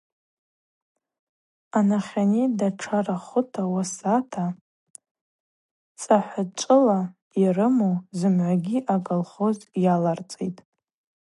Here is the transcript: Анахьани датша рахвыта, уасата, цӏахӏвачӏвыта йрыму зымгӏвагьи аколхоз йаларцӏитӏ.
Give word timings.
Анахьани 1.77 2.43
датша 2.57 2.99
рахвыта, 3.07 3.63
уасата, 3.73 4.45
цӏахӏвачӏвыта 6.01 6.99
йрыму 7.41 7.93
зымгӏвагьи 8.17 8.77
аколхоз 8.95 9.57
йаларцӏитӏ. 9.83 10.59